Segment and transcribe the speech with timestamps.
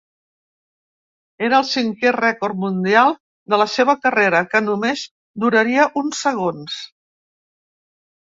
[1.47, 3.11] Era el cinquè rècord mundial
[3.53, 5.03] de la seva carrera, que només
[5.45, 6.81] duraria un segons.